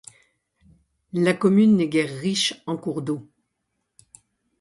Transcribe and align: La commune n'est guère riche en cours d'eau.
La 1.13 1.35
commune 1.35 1.75
n'est 1.75 1.87
guère 1.87 2.09
riche 2.09 2.63
en 2.65 2.75
cours 2.75 3.03
d'eau. 3.03 3.29